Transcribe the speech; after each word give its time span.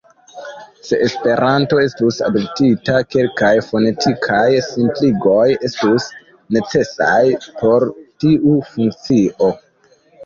Se 0.85 0.97
Esperanto 1.07 1.77
estus 1.87 2.15
adoptita, 2.27 2.95
kelkaj 3.15 3.51
fonetikaj 3.67 4.47
simpligoj 4.69 5.45
estus 5.69 6.09
necesaj 6.59 7.23
por 7.61 7.87
tiu 8.25 8.57
funkcio. 8.73 9.53